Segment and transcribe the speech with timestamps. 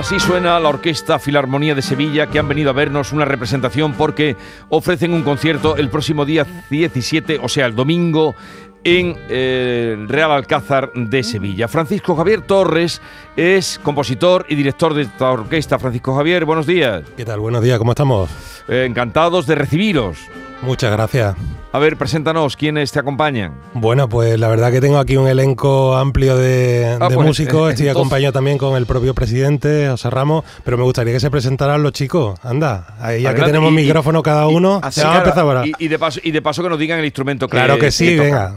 [0.00, 4.34] Así suena la Orquesta Filarmonía de Sevilla que han venido a vernos una representación porque
[4.70, 8.34] ofrecen un concierto el próximo día 17, o sea, el domingo,
[8.82, 11.68] en eh, el Real Alcázar de Sevilla.
[11.68, 13.02] Francisco Javier Torres
[13.36, 15.78] es compositor y director de esta orquesta.
[15.78, 17.02] Francisco Javier, buenos días.
[17.14, 17.40] ¿Qué tal?
[17.40, 18.30] Buenos días, ¿cómo estamos?
[18.68, 20.16] Eh, encantados de recibiros.
[20.62, 21.36] Muchas gracias.
[21.72, 23.54] A ver, preséntanos, ¿quiénes te acompañan?
[23.72, 27.68] Bueno, pues la verdad que tengo aquí un elenco amplio de, Ah, de pues, músicos.
[27.68, 31.20] eh, Estoy entonces- acompañado también con el propio presidente, José Ramos, pero me gustaría que
[31.20, 32.38] se presentaran los chicos.
[32.42, 35.66] Anda, ahí ya que tenemos y- micrófono cada uno, Así, se vamos a empezar ahora.
[35.66, 37.90] y, y de paso, y de paso que nos digan el instrumento que claro que
[37.90, 38.24] sí, tocan.
[38.26, 38.56] venga.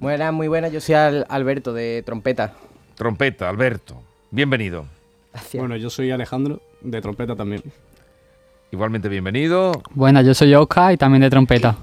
[0.00, 0.72] Buenas, muy buenas.
[0.72, 2.54] Yo soy Al- Alberto de trompeta.
[2.96, 4.02] Trompeta, Alberto.
[4.32, 4.86] Bienvenido.
[5.32, 5.60] Gracias.
[5.60, 7.62] Bueno, yo soy Alejandro, de trompeta también.
[8.72, 9.82] Igualmente bienvenido.
[9.94, 11.76] Buenas, yo soy Oscar y también de trompeta.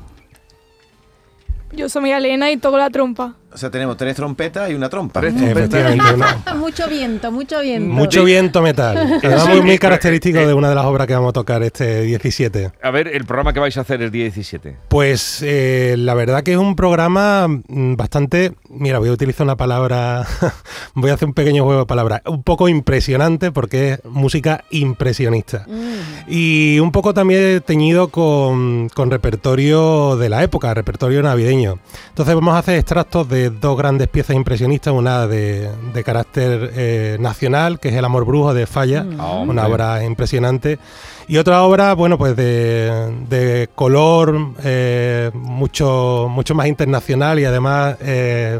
[1.71, 3.35] Yo soy María Elena y toco la trompa.
[3.53, 5.19] O sea, tenemos tres trompetas y una trompa.
[5.19, 5.57] Tres trompetas.
[5.69, 7.93] Efectivamente, una- mucho viento, mucho viento.
[7.93, 9.19] mucho viento metal.
[9.29, 9.49] Sí.
[9.49, 12.71] muy, muy característico de una de las obras que vamos a tocar este 17.
[12.81, 14.77] A ver, el programa que vais a hacer el día 17.
[14.87, 19.55] Pues eh, la verdad que es un programa mm, bastante, mira, voy a utilizar una
[19.55, 20.25] palabra,
[20.93, 25.65] voy a hacer un pequeño juego de palabras, un poco impresionante porque es música impresionista.
[25.67, 26.31] Mm.
[26.31, 31.79] Y un poco también teñido con, con repertorio de la época, repertorio navideño.
[32.09, 37.17] Entonces vamos a hacer extractos de dos grandes piezas impresionistas, una de, de carácter eh,
[37.19, 39.19] nacional, que es El amor brujo de Falla, Mm.
[39.19, 39.63] Ah, una hombre.
[39.65, 40.79] obra impresionante.
[41.27, 47.97] Y otra obra, bueno, pues de, de color eh, mucho, mucho más internacional y además,
[48.01, 48.59] eh,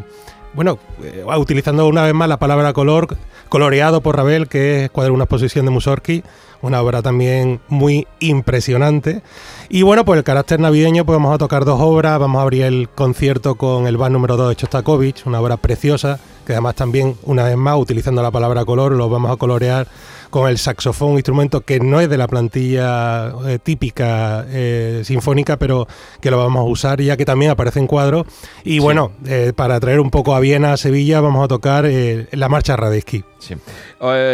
[0.54, 3.18] bueno, eh, utilizando una vez más la palabra color,
[3.50, 6.24] coloreado por Ravel, que es Cuadro una exposición de Mussorgsky,
[6.62, 9.22] una obra también muy impresionante.
[9.70, 12.64] Y bueno, pues el carácter navideño, pues vamos a tocar dos obras, vamos a abrir
[12.64, 17.16] el concierto con el bar número 2 de Chostakovich, una obra preciosa, que además también,
[17.26, 19.88] una vez más, utilizando la palabra color, lo vamos a colorear
[20.32, 25.88] con el saxofón, instrumento que no es de la plantilla eh, típica eh, sinfónica, pero
[26.20, 28.26] que lo vamos a usar ya que también aparece en cuadros.
[28.64, 32.50] Y bueno, eh, para traer un poco a Viena, a Sevilla, vamos a tocar la
[32.50, 33.24] marcha Radetzky.
[33.38, 33.54] Sí.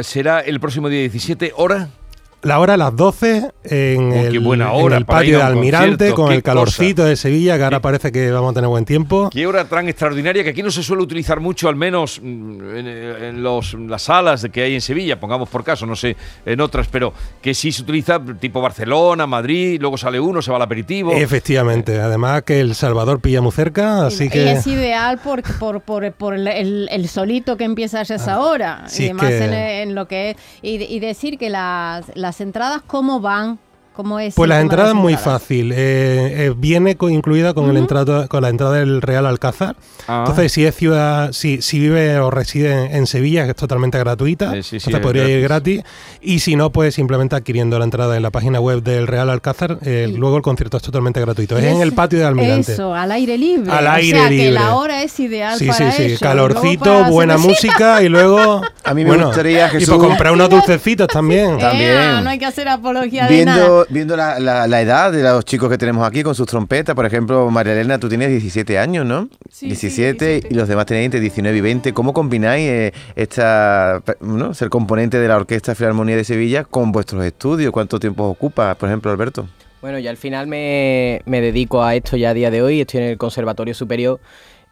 [0.03, 1.89] Será el próximo día 17, hora.
[2.45, 5.37] La hora a las 12 en, Oh, el, buena en hora el para ir patio
[5.39, 8.85] de Almirante con el calorcito de Sevilla, que ahora parece que vamos a tener buen
[8.85, 9.31] tiempo.
[9.33, 12.87] Qué hora tan extraordinaria que aquí no se suele utilizar mucho, al menos mm, en,
[12.87, 16.87] en los, las salas que hay en Sevilla, pongamos por caso, no sé, en otras,
[16.87, 21.13] pero que sí se utiliza tipo Barcelona, Madrid, luego sale uno, se va al aperitivo.
[21.13, 24.51] Efectivamente, además que El Salvador pilla muy cerca, así y que...
[24.51, 28.81] es ideal por, por, por, por el, el- el solito que empieza a esa hora.
[28.83, 29.53] Ah, sí, y además que- en,
[29.89, 30.37] en lo que es.
[30.61, 33.59] Y, y decir que las, las entradas, ¿cómo van?
[33.95, 34.35] ¿Cómo es?
[34.35, 35.71] Pues la entrada es muy fácil.
[35.71, 35.75] eh,
[36.47, 39.75] eh, viene co- incluida con, el entrada, con la entrada del Real Alcázar.
[40.07, 40.19] Ah.
[40.27, 43.97] Entonces, si es ciudad, si, si vive o reside en, en Sevilla, que es totalmente
[43.97, 45.81] gratuita, Eh, sí, sí, podría ir gratis.
[46.21, 49.79] Y si no, pues simplemente adquiriendo la entrada en la página web del Real Alcázar,
[49.83, 51.57] eh, Y- luego el concierto es totalmente gratuito.
[51.57, 52.73] Es Y en el patio de Almirante.
[52.73, 53.71] Eso, al aire libre.
[53.71, 54.45] Al o aire sea, libre.
[54.45, 56.03] que la hora es ideal Sí, para sí, sí.
[56.03, 56.17] ello.
[56.19, 58.61] Calorcito, buena música y luego.
[58.83, 61.55] A mí me gustaría, Y Jesús- por comprar unos dulcecitos también.
[61.55, 62.23] Eh, También.
[62.23, 63.84] no hay que hacer apología de nada.
[63.89, 66.95] Viendo, viendo la, la- la edad de los chicos que tenemos aquí con sus trompetas,
[66.95, 69.29] por ejemplo, María Elena, tú tienes 17 años, ¿no?
[69.51, 70.01] Sí, 17, sí,
[70.41, 70.47] 17.
[70.49, 71.93] y los demás tenéis entre 19 y 20.
[71.93, 74.53] ¿Cómo combináis eh, esta, ¿no?
[74.53, 77.71] ser componente de la Orquesta Filarmonía de Sevilla con vuestros estudios?
[77.71, 79.47] ¿Cuánto tiempo os ocupa, por ejemplo, Alberto?
[79.81, 82.81] Bueno, yo al final me, me dedico a esto ya a día de hoy.
[82.81, 84.19] Estoy en el Conservatorio Superior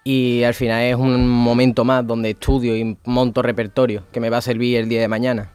[0.03, 4.37] y al final es un momento más donde estudio y monto repertorio que me va
[4.37, 5.51] a servir el día de mañana.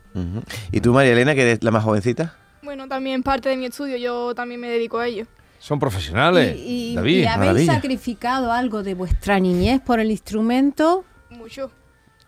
[0.73, 2.35] ¿Y tú, María Elena, que eres la más jovencita?
[2.69, 5.25] Bueno, también parte de mi estudio, yo también me dedico a ello.
[5.59, 6.55] Son profesionales.
[6.55, 7.21] Y, y- David.
[7.23, 7.73] y habéis maravilla.
[7.73, 11.03] sacrificado algo de vuestra niñez por el instrumento.
[11.31, 11.71] Mucho.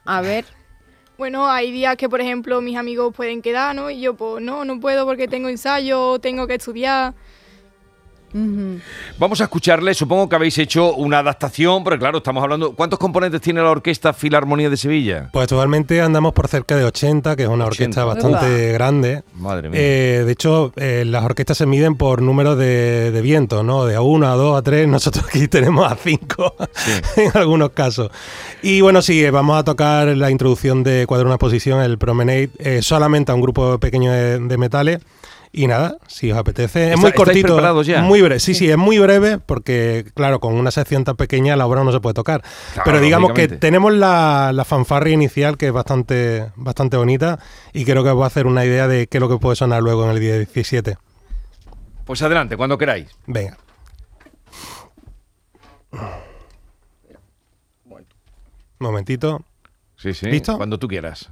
[0.07, 0.47] A ver,
[1.19, 3.91] Bueno, hay días que, por ejemplo, mis amigos pueden quedar, ¿no?
[3.91, 7.13] Y yo, pues, no, no puedo porque tengo ensayo, tengo que estudiar.
[9.19, 12.73] Vamos a escucharle, supongo que habéis hecho una adaptación, porque claro, estamos hablando...
[12.73, 15.29] ¿Cuántos componentes tiene la Orquesta Filarmonía de Sevilla?
[15.33, 17.67] Pues actualmente andamos por cerca de 80, que es una 80.
[17.67, 19.23] orquesta bastante grande.
[19.35, 19.81] Madre mía.
[19.83, 23.85] Eh, de hecho, eh, las orquestas se miden por número de, de vientos, ¿no?
[23.85, 24.89] De a 1, a 2, a 3.
[24.89, 26.57] Nosotros aquí tenemos a 5
[27.17, 28.11] en algunos casos.
[28.63, 32.51] Y bueno, sí, eh, vamos a tocar la introducción de Cuadro una Posición, el Promenade,
[32.59, 35.01] eh, solamente a un grupo pequeño de, de metales.
[35.53, 36.85] Y nada, si os apetece.
[36.85, 37.49] Es ¿Está- muy cortito.
[37.49, 38.03] preparados ya?
[38.03, 38.39] Muy breve.
[38.39, 41.91] Sí, sí, es muy breve porque, claro, con una sección tan pequeña la obra no
[41.91, 42.43] se puede tocar.
[42.75, 47.41] Claro, Pero digamos que tenemos la, la fanfarria inicial que es bastante, bastante bonita
[47.73, 49.57] y creo que os va a hacer una idea de qué es lo que puede
[49.57, 50.97] sonar luego en el día 17.
[52.05, 53.09] Pues adelante, cuando queráis.
[53.27, 53.57] Venga.
[58.79, 59.45] Momentito.
[59.97, 60.27] Sí, sí.
[60.27, 60.57] ¿Listo?
[60.57, 61.31] Cuando tú quieras.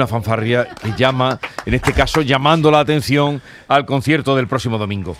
[0.00, 5.14] Una fanfarria que llama, en este caso, llamando la atención al concierto del próximo domingo.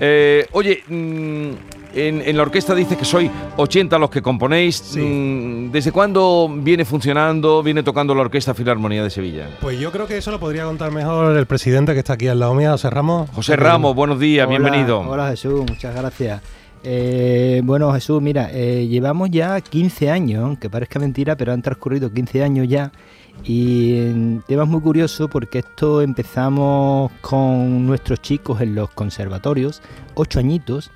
[0.00, 1.50] Eh, oye, mm,
[1.94, 4.96] en, en la orquesta dices que soy 80 los que componéis.
[4.96, 9.48] Mm, ¿Desde cuándo viene funcionando, viene tocando la Orquesta Filarmonía de Sevilla?
[9.60, 12.40] Pues yo creo que eso lo podría contar mejor el presidente que está aquí al
[12.40, 13.28] lado mío, José Ramos.
[13.30, 15.00] José Ramos, buenos días, Hola, bienvenido.
[15.00, 16.40] Hola Jesús, muchas gracias.
[16.84, 22.10] Eh, bueno Jesús, mira, eh, llevamos ya 15 años, aunque parezca mentira, pero han transcurrido
[22.10, 22.90] 15 años ya.
[23.44, 29.82] Y en temas muy curioso porque esto empezamos con nuestros chicos en los conservatorios,
[30.14, 30.90] 8 añitos.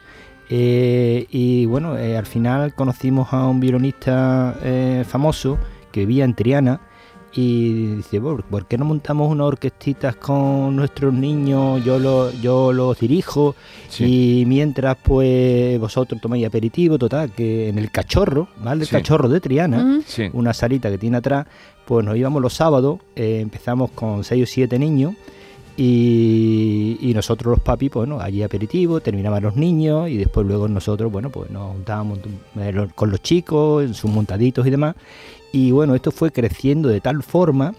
[0.48, 5.58] eh, y bueno, eh, al final conocimos a un violonista eh, famoso
[5.90, 6.80] que vivía en Triana
[7.36, 11.84] y dice, "Bueno, ¿por qué no montamos unas orquestitas con nuestros niños?
[11.84, 13.54] Yo, lo, yo los dirijo
[13.98, 18.82] y mientras pues vosotros tomáis aperitivo, total, que en el cachorro, ¿vale?
[18.82, 18.92] El Sí.
[18.96, 20.00] cachorro de Triana.
[20.06, 20.24] Sí.
[20.32, 21.46] una salita que tiene atrás,
[21.86, 25.14] pues nos íbamos los sábados, eh, empezamos con 6 o 7 niños
[25.76, 31.10] y, nosotros los papis, pues bueno, allí aperitivo, terminaban los niños y después luego nosotros,
[31.10, 32.18] bueno, pues nos juntábamos
[32.94, 34.96] con los chicos, en sus montaditos y demás.
[35.52, 37.74] Y bueno, esto fue creciendo de tal forma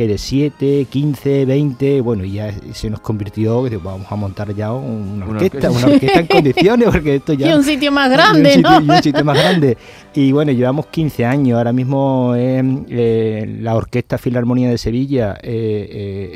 [0.00, 4.54] que de 7, 15, 20, bueno, y ya se nos convirtió, digo, vamos a montar
[4.54, 7.50] ya una orquesta, una orquesta en condiciones, porque esto ya...
[7.50, 8.80] Y un sitio más y un grande, sitio- ¿no?
[8.80, 9.76] y un sitio más grande.
[10.14, 11.58] Y bueno, llevamos 15 años.
[11.58, 15.88] Ahora mismo eh, eh, la Orquesta Filarmonía de Sevilla eh,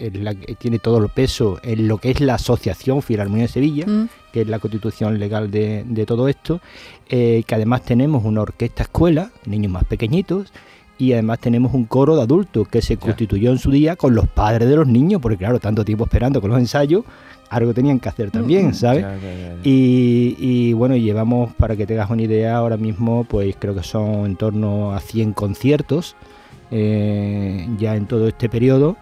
[0.04, 3.44] eh, es la que tiene todo el peso en lo que es la Asociación Filarmonía
[3.46, 4.08] de Sevilla, Mm.
[4.30, 6.60] que es la constitución legal de, de todo esto.
[7.08, 10.52] eh, que además tenemos una orquesta escuela, niños más pequeñitos.
[10.98, 14.28] Y además tenemos un coro de adultos que se constituyó en su día con los
[14.28, 17.04] padres de los niños, porque claro, tanto tiempo esperando con los ensayos,
[17.50, 19.02] algo tenían que hacer también, ¿sabes?
[19.02, 19.60] Ya, ya, ya, ya.
[19.64, 24.24] Y, y, bueno, llevamos, para que tengas una idea, ahora mismo, pues creo que son
[24.26, 26.14] en torno a 100 conciertos
[26.70, 28.96] eh, ya en todo este periodo.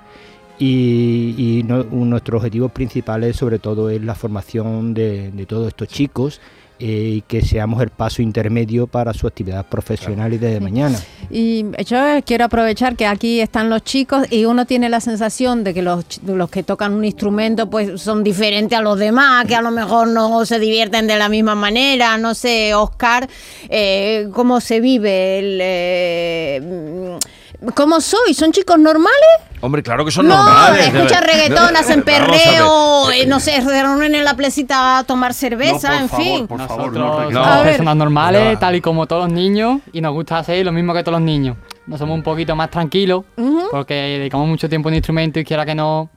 [0.59, 5.89] Y, y no- nuestros objetivos principales, sobre todo, es la formación de, de todos estos
[5.89, 6.41] chicos
[6.85, 10.99] eh, y que seamos el paso intermedio para su actividad profesional y de mañana.
[11.31, 15.75] Y yo quiero aprovechar que aquí están los chicos y uno tiene la sensación de
[15.75, 19.63] que los, los que tocan un instrumento pues son diferentes a los demás, que a
[19.63, 22.19] lo mejor no se divierten de la misma manera.
[22.19, 23.29] No sé, Oscar,
[23.69, 25.39] eh, ¿cómo se vive?
[25.39, 27.19] El, eh,
[27.75, 28.35] ¿Cómo soy?
[28.35, 29.13] ¿Son chicos normales?
[29.61, 30.89] Hombre, claro que son no, normales.
[30.93, 35.33] escuchan reggaetón, hacen a perreo, eh, no sé, se reúnen en la placita a tomar
[35.35, 36.49] cerveza, en fin.
[36.51, 37.31] Nosotros no.
[37.31, 38.59] somos A personas normales, No.
[38.59, 41.25] tal y como todos los niños, y nos gusta hacer lo mismo que todos los
[41.25, 41.57] niños.
[41.87, 43.25] No somos un poquito más tranquilos,
[43.71, 46.11] porque dedicamos mucho tiempo en instrumento y quiera que no,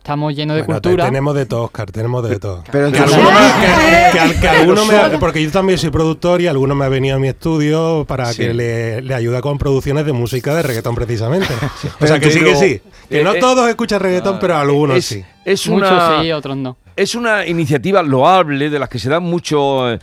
[0.00, 1.04] estamos llenos de Bueno, te- cultura.
[1.04, 2.64] tenemos de todo, Oscar, tenemos de todo.
[2.72, 6.40] Pero Que alguno grupo- me- que- que- que alguno me- porque yo también soy productor
[6.40, 8.38] y alguno me ha venido a mi estudio para Sí.
[8.38, 11.48] que le, le ayude con producciones de música de reggaetón precisamente.
[12.00, 12.80] O sea que sí que sí.
[13.08, 15.24] Que eh, no eh, todos escuchan reggaetón, pero algunos es, sí.
[15.44, 16.76] es Muchos una, sí, otros no.
[16.96, 19.98] es una iniciativa loable de las que se dan mucho eh,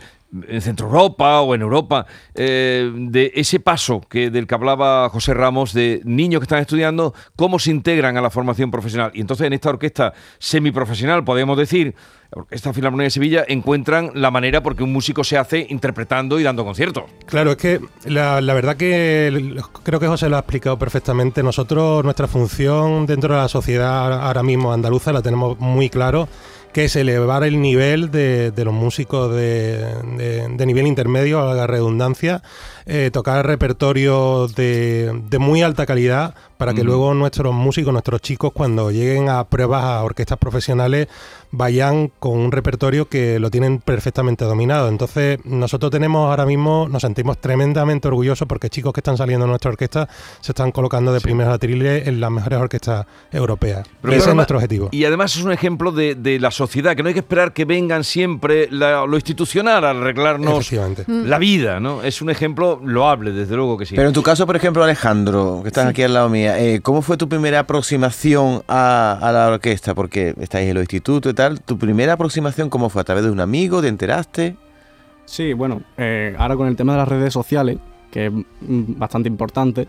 [0.46, 5.34] en Centro Europa o en Europa, eh, de ese paso que del que hablaba José
[5.34, 9.10] Ramos, de niños que están estudiando, cómo se integran a la formación profesional.
[9.14, 11.94] Y entonces en esta orquesta semiprofesional, podemos decir,
[12.30, 16.42] la Orquesta Filarmonía de Sevilla, encuentran la manera porque un músico se hace interpretando y
[16.42, 17.04] dando conciertos.
[17.26, 21.42] Claro, es que la, verdad que creo que José lo ha explicado perfectamente.
[21.42, 26.28] Nosotros, nuestra función dentro de la sociedad ahora mismo andaluza la tenemos muy claro,
[26.72, 29.78] que es elevar el nivel de, de los músicos de,
[30.16, 32.42] de- de nivel intermedio, a la redundancia,
[32.90, 38.50] eh, tocar repertorio de, de muy alta calidad para que luego nuestros músicos, nuestros chicos,
[38.52, 41.06] cuando lleguen a pruebas a orquestas profesionales,
[41.52, 44.88] vayan con un repertorio que lo tienen perfectamente dominado.
[44.88, 49.50] Entonces, nosotros tenemos ahora mismo, nos sentimos tremendamente orgullosos porque chicos que están saliendo de
[49.50, 50.08] nuestra orquesta
[50.40, 53.86] se están colocando de primeros atriles en las mejores orquestas europeas.
[54.02, 54.88] Pero Ese claro, es nuestro objetivo.
[54.90, 57.64] Y además es un ejemplo de, de la sociedad, que no hay que esperar que
[57.64, 61.04] vengan siempre la- lo institucional a arreglarnos Efectivamente.
[61.06, 62.02] la vida, ¿no?
[62.02, 63.94] Es un ejemplo loable, desde luego que sí.
[63.94, 67.02] Pero en tu caso, por ejemplo, Alejandro, que estás aquí al lado mía, eh, ¿cómo
[67.02, 69.94] fue tu primera aproximación a, a la orquesta?
[69.94, 71.60] Porque estáis en los institutos y tal.
[71.60, 73.02] ¿Tu primera aproximación cómo fue?
[73.02, 73.80] ¿A través de un amigo?
[73.80, 74.56] ¿Te enteraste?
[75.24, 77.78] Sí, bueno, eh, ahora con el tema de las redes sociales,
[78.10, 78.32] que es
[78.62, 79.86] bastante importante,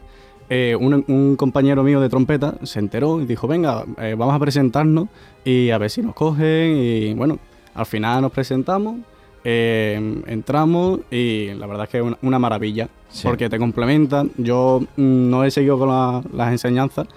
[0.49, 4.39] eh, un, un compañero mío de trompeta se enteró y dijo, venga, eh, vamos a
[4.39, 5.07] presentarnos
[5.45, 6.75] y a ver si nos cogen.
[6.75, 7.39] Y bueno,
[7.73, 8.97] al final nos presentamos,
[9.43, 13.23] eh, entramos y la verdad es que es una, una maravilla, Sí.
[13.27, 14.31] porque te complementan.
[14.37, 17.07] Yo mm, no he seguido con la- las enseñanzas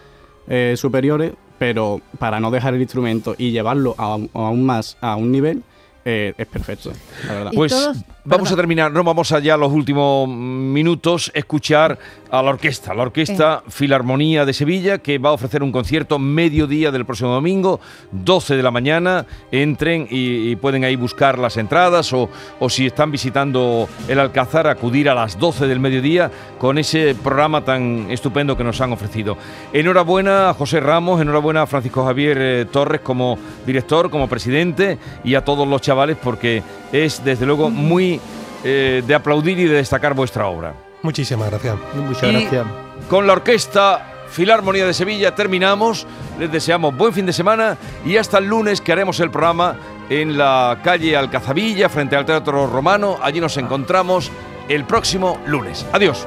[0.49, 5.31] eh, superiores, pero para no dejar el instrumento y llevarlo a- aún más a un
[5.31, 5.63] nivel,
[6.05, 6.91] eh, es perfecto,
[7.29, 7.51] la verdad.
[7.55, 8.53] Pues todos- vamos perdón.
[8.53, 11.97] a terminar, no vamos allá a los últimos minutos, escuchar
[12.33, 16.91] a la orquesta, la Orquesta Filarmonía de Sevilla, que va a ofrecer un concierto mediodía
[16.91, 17.79] del próximo domingo,
[18.11, 19.27] 12 de la mañana.
[19.51, 24.67] Entren y, y pueden ahí buscar las entradas o, o si están visitando el Alcázar,
[24.67, 29.37] acudir a las 12 del mediodía con ese programa tan estupendo que nos han ofrecido.
[29.75, 35.35] Enhorabuena a José Ramos, enhorabuena a Francisco Javier eh, Torres como director, como presidente y
[35.35, 36.63] a todos los chavales porque
[36.93, 38.19] es desde luego muy
[38.65, 40.92] eh, de aplaudir y de destacar vuestra obra.
[41.03, 41.77] Muchísimas gracias.
[41.95, 42.67] Muchas Y gracias.
[43.09, 46.07] Con la Orquesta Filarmonía de Sevilla terminamos.
[46.39, 49.77] Les deseamos buen fin de semana y hasta el lunes que haremos el programa
[50.09, 53.19] en la calle Alcazabilla frente al Teatro Romano.
[53.23, 54.31] Allí nos encontramos
[54.69, 55.85] el próximo lunes.
[55.93, 56.27] Adiós.